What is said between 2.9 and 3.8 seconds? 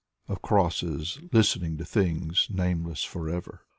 forever.